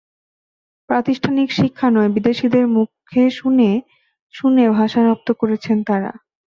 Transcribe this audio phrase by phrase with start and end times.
[0.89, 3.69] প্রাতিষ্ঠানিক শিক্ষা নয়, বিদেশিদের মুখে শুনে
[4.33, 6.11] শুনে ভাষা রপ্ত করেছেন তাঁরা।